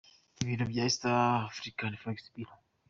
[0.41, 1.03] Ibiciro bya East
[1.43, 2.57] african forex bureau.